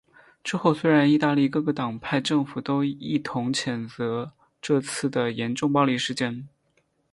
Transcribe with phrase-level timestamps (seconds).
[0.43, 6.47] 之后虽然意大利各个党派政府都一同谴责这次的严重暴力事件。